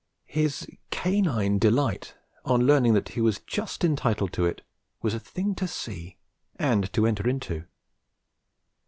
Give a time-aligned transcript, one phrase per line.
[0.25, 4.63] His canine delight, on learning that he was just entitled to it,
[5.03, 6.17] was a thing to see
[6.55, 7.65] and to enter into.